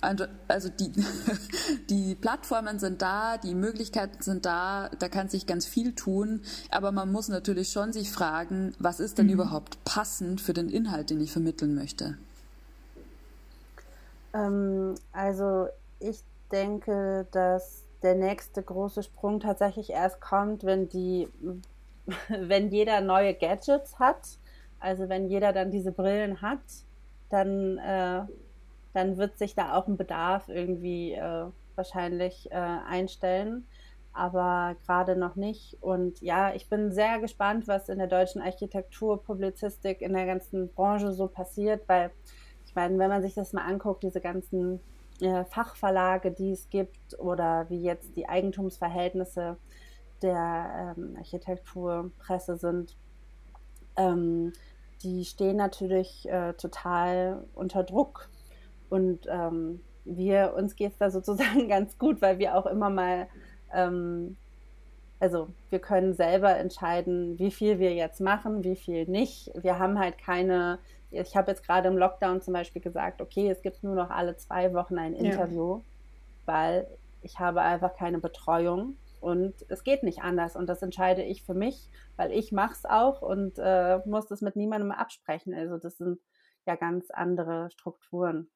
[0.00, 0.92] Also, also die,
[1.90, 6.90] die Plattformen sind da, die Möglichkeiten sind da, da kann sich ganz viel tun, aber
[6.90, 9.34] man muss natürlich schon sich fragen, was ist denn mhm.
[9.34, 12.18] überhaupt passend für den Inhalt, den ich vermitteln möchte?
[14.34, 15.68] Ähm, also
[16.00, 16.18] ich
[16.50, 21.28] denke, dass der nächste große Sprung tatsächlich erst kommt, wenn die,
[22.28, 24.38] wenn jeder neue Gadgets hat.
[24.80, 26.58] Also wenn jeder dann diese Brillen hat,
[27.32, 28.22] dann, äh,
[28.92, 33.66] dann wird sich da auch ein Bedarf irgendwie äh, wahrscheinlich äh, einstellen,
[34.12, 35.78] aber gerade noch nicht.
[35.80, 40.68] Und ja, ich bin sehr gespannt, was in der deutschen Architektur, Publizistik, in der ganzen
[40.68, 42.10] Branche so passiert, weil
[42.66, 44.80] ich meine, wenn man sich das mal anguckt, diese ganzen
[45.20, 49.56] äh, Fachverlage, die es gibt oder wie jetzt die Eigentumsverhältnisse
[50.20, 52.96] der ähm, Architekturpresse sind,
[53.96, 54.52] ähm,
[55.02, 58.28] die stehen natürlich äh, total unter Druck.
[58.88, 63.28] Und ähm, wir, uns geht es da sozusagen ganz gut, weil wir auch immer mal,
[63.72, 64.36] ähm,
[65.20, 69.50] also wir können selber entscheiden, wie viel wir jetzt machen, wie viel nicht.
[69.54, 70.78] Wir haben halt keine
[71.12, 74.36] ich habe jetzt gerade im Lockdown zum Beispiel gesagt, okay, es gibt nur noch alle
[74.36, 75.82] zwei Wochen ein Interview.
[76.44, 76.88] weil
[77.22, 81.54] ich habe einfach keine Betreuung und es geht nicht anders und das entscheide ich für
[81.54, 85.54] mich, weil ich mache es auch und äh, muss das mit niemandem absprechen.
[85.54, 86.18] Also das sind
[86.66, 88.48] ja ganz andere Strukturen.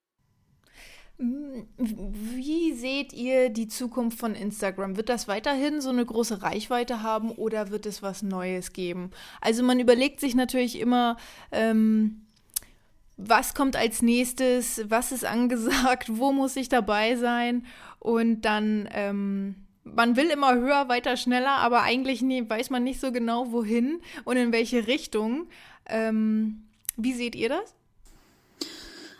[1.19, 4.97] Wie seht ihr die Zukunft von Instagram?
[4.97, 9.13] Wird das weiterhin so eine große Reichweite haben oder wird es was Neues geben?
[9.41, 11.17] Also man überlegt sich natürlich immer,
[11.53, 12.27] ähm,
[13.17, 17.65] was kommt als nächstes, was ist angesagt, wo muss ich dabei sein
[17.99, 23.01] und dann, ähm, man will immer höher, weiter, schneller, aber eigentlich nie, weiß man nicht
[23.01, 25.47] so genau, wohin und in welche Richtung.
[25.87, 26.65] Ähm,
[26.97, 27.75] wie seht ihr das?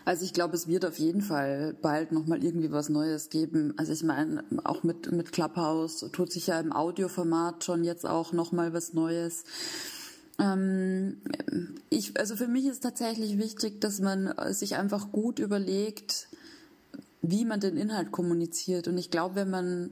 [0.05, 3.73] Also ich glaube, es wird auf jeden Fall bald nochmal irgendwie was Neues geben.
[3.75, 8.31] Also ich meine, auch mit, mit Clubhouse tut sich ja im Audioformat schon jetzt auch
[8.31, 9.43] nochmal was Neues.
[10.39, 11.17] Ähm,
[11.89, 16.29] ich, also für mich ist tatsächlich wichtig, dass man sich einfach gut überlegt,
[17.21, 18.87] wie man den Inhalt kommuniziert.
[18.87, 19.89] Und ich glaube, wenn man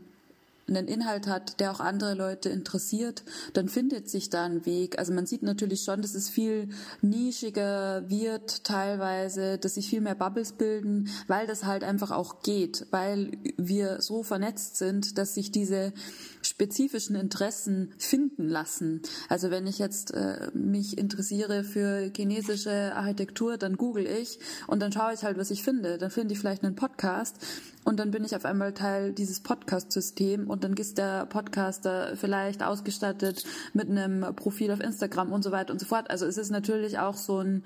[0.68, 3.24] einen Inhalt hat, der auch andere Leute interessiert,
[3.54, 4.98] dann findet sich da ein Weg.
[4.98, 6.70] Also man sieht natürlich schon, dass es viel
[7.02, 12.88] nischiger wird teilweise, dass sich viel mehr Bubbles bilden, weil das halt einfach auch geht,
[12.92, 15.94] weil wir so vernetzt sind, dass sich diese
[16.42, 19.02] spezifischen Interessen finden lassen.
[19.30, 24.92] Also wenn ich jetzt äh, mich interessiere für chinesische Architektur, dann google ich und dann
[24.92, 25.98] schaue ich halt, was ich finde.
[25.98, 27.38] Dann finde ich vielleicht einen Podcast
[27.84, 32.64] und dann bin ich auf einmal Teil dieses Podcast-Systems und dann ist der Podcaster vielleicht
[32.64, 36.10] ausgestattet mit einem Profil auf Instagram und so weiter und so fort.
[36.10, 37.64] Also es ist natürlich auch so ein,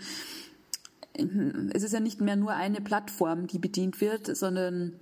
[1.72, 5.00] es ist ja nicht mehr nur eine Plattform, die bedient wird, sondern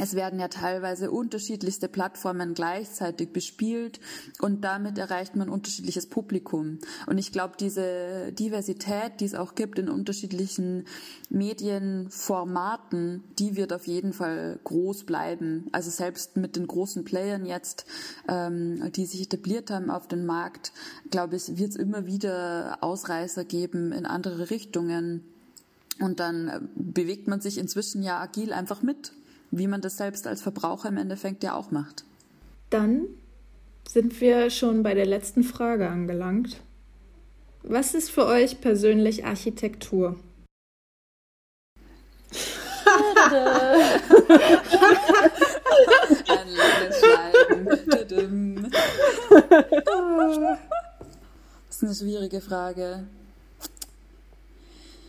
[0.00, 3.98] es werden ja teilweise unterschiedlichste Plattformen gleichzeitig bespielt
[4.40, 6.78] und damit erreicht man unterschiedliches Publikum.
[7.06, 10.86] Und ich glaube, diese Diversität, die es auch gibt in unterschiedlichen
[11.30, 15.66] Medienformaten, die wird auf jeden Fall groß bleiben.
[15.72, 17.84] Also selbst mit den großen Playern jetzt,
[18.28, 20.72] ähm, die sich etabliert haben auf dem Markt,
[21.10, 25.24] glaube ich, wird es immer wieder Ausreißer geben in andere Richtungen.
[26.00, 29.12] Und dann bewegt man sich inzwischen ja agil einfach mit
[29.50, 32.04] wie man das selbst als Verbraucher im Endeffekt ja auch macht.
[32.70, 33.02] Dann
[33.88, 36.60] sind wir schon bei der letzten Frage angelangt.
[37.62, 40.16] Was ist für euch persönlich Architektur?
[46.28, 47.02] Ein langes.
[51.68, 53.06] Das ist eine schwierige Frage.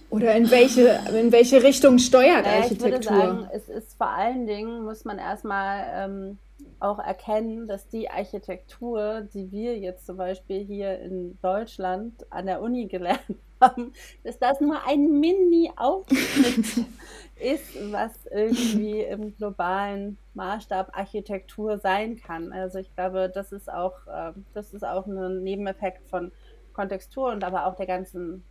[0.09, 2.87] Oder in welche, in welche Richtung steuert naja, Architektur?
[2.87, 6.37] Ich würde sagen, es ist vor allen Dingen, muss man erstmal ähm,
[6.79, 12.61] auch erkennen, dass die Architektur, die wir jetzt zum Beispiel hier in Deutschland an der
[12.61, 13.21] Uni gelernt
[13.61, 13.93] haben,
[14.23, 16.85] dass das nur ein Mini-Ausschnitt
[17.35, 22.51] ist, was irgendwie im globalen Maßstab Architektur sein kann.
[22.53, 26.31] Also ich glaube, das ist auch, äh, das ist auch ein Nebeneffekt von
[26.73, 28.45] Kontextur und aber auch der ganzen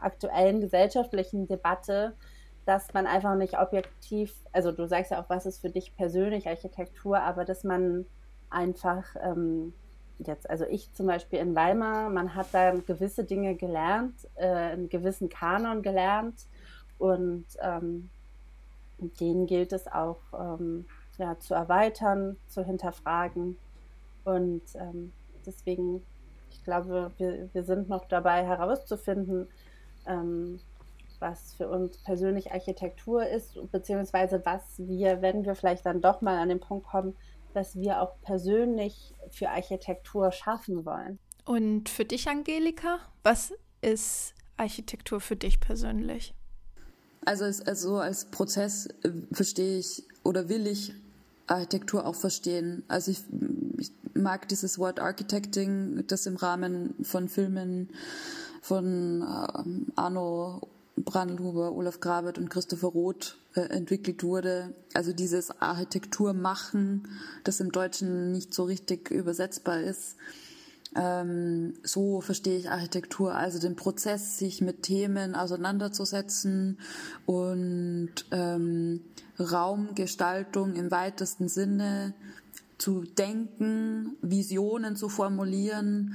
[0.00, 2.14] aktuellen gesellschaftlichen Debatte,
[2.66, 6.48] dass man einfach nicht objektiv, also du sagst ja auch, was ist für dich persönlich
[6.48, 8.06] Architektur, aber dass man
[8.50, 9.74] einfach ähm,
[10.18, 14.88] jetzt, also ich zum Beispiel in Weimar, man hat da gewisse Dinge gelernt, äh, einen
[14.88, 16.46] gewissen Kanon gelernt
[16.98, 18.08] und ähm,
[18.98, 20.86] den gilt es auch ähm,
[21.18, 23.58] ja, zu erweitern, zu hinterfragen
[24.24, 25.12] und ähm,
[25.44, 26.02] deswegen,
[26.50, 29.48] ich glaube, wir, wir sind noch dabei herauszufinden,
[30.06, 30.60] ähm,
[31.18, 36.38] was für uns persönlich Architektur ist, beziehungsweise was wir, wenn wir vielleicht dann doch mal
[36.38, 37.16] an den Punkt kommen,
[37.54, 41.18] dass wir auch persönlich für Architektur schaffen wollen.
[41.44, 46.34] Und für dich, Angelika, was ist Architektur für dich persönlich?
[47.24, 50.92] Also, es, also als Prozess äh, verstehe ich oder will ich
[51.46, 52.84] Architektur auch verstehen.
[52.88, 53.22] Also ich,
[53.78, 57.90] ich mag dieses Wort Architecting, das im Rahmen von Filmen
[58.64, 60.62] von äh, Arno
[60.96, 64.74] Brandlhuber, Olaf Grabert und Christopher Roth äh, entwickelt wurde.
[64.94, 67.06] Also dieses Architekturmachen,
[67.44, 70.16] das im Deutschen nicht so richtig übersetzbar ist.
[70.96, 76.78] Ähm, so verstehe ich Architektur, also den Prozess, sich mit Themen auseinanderzusetzen
[77.26, 79.00] und ähm,
[79.38, 82.14] Raumgestaltung im weitesten Sinne
[82.78, 86.14] zu denken, Visionen zu formulieren,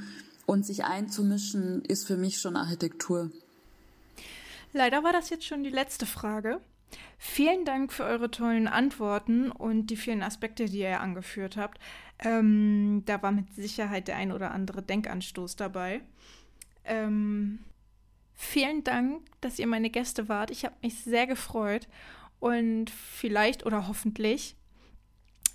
[0.49, 3.29] und sich einzumischen, ist für mich schon Architektur.
[4.73, 6.59] Leider war das jetzt schon die letzte Frage.
[7.19, 11.79] Vielen Dank für eure tollen Antworten und die vielen Aspekte, die ihr angeführt habt.
[12.17, 16.01] Ähm, da war mit Sicherheit der ein oder andere Denkanstoß dabei.
[16.83, 17.59] Ähm,
[18.33, 20.49] vielen Dank, dass ihr meine Gäste wart.
[20.49, 21.87] Ich habe mich sehr gefreut
[22.39, 24.55] und vielleicht oder hoffentlich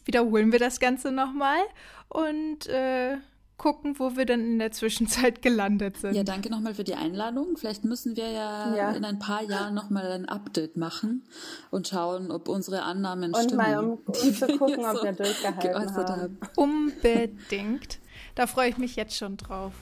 [0.05, 1.62] wiederholen wir das Ganze nochmal
[2.09, 3.16] und äh,
[3.57, 6.14] gucken, wo wir dann in der Zwischenzeit gelandet sind.
[6.14, 7.57] Ja, danke nochmal für die Einladung.
[7.57, 8.90] Vielleicht müssen wir ja, ja.
[8.92, 11.24] in ein paar Jahren nochmal ein Update machen
[11.70, 13.61] und schauen, ob unsere Annahmen und stimmen.
[13.61, 16.09] Und mal, um, um zu gucken, ob wir durchgehalten haben.
[16.09, 16.38] haben.
[16.57, 17.98] Unbedingt.
[18.34, 19.72] Da freue ich mich jetzt schon drauf.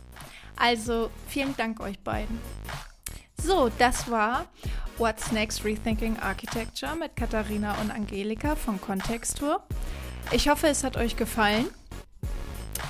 [0.56, 2.38] Also, vielen Dank euch beiden.
[3.42, 4.46] So, das war
[4.98, 9.62] What's Next Rethinking Architecture mit Katharina und Angelika von Kontextur.
[10.30, 11.66] Ich hoffe, es hat euch gefallen.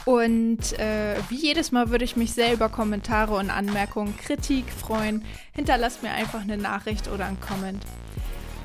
[0.04, 5.24] Und äh, wie jedes Mal würde ich mich sehr über Kommentare und Anmerkungen, Kritik freuen.
[5.52, 7.82] Hinterlasst mir einfach eine Nachricht oder einen Comment.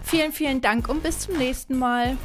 [0.03, 2.17] Vielen, vielen Dank und bis zum nächsten Mal.